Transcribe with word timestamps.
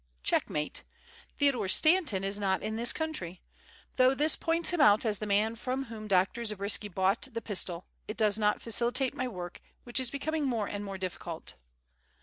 Checkmate! 0.23 0.83
Theodore 1.37 1.67
Stanton 1.67 2.23
is 2.23 2.39
not 2.39 2.63
in 2.63 2.75
this 2.75 2.91
country. 2.91 3.43
Though 3.97 4.15
this 4.15 4.35
points 4.35 4.71
him 4.71 4.81
out 4.81 5.05
as 5.05 5.19
the 5.19 5.27
man 5.27 5.55
from 5.55 5.83
whom 5.83 6.07
Dr. 6.07 6.43
Zabriskie 6.43 6.87
bought 6.87 7.27
the 7.31 7.39
pistol, 7.39 7.85
it 8.07 8.17
does 8.17 8.39
not 8.39 8.63
facilitate 8.63 9.13
my 9.13 9.27
work, 9.27 9.61
which 9.83 9.99
is 9.99 10.09
becoming 10.09 10.47
more 10.47 10.67
and 10.67 10.83
more 10.83 10.97
difficult. 10.97 11.53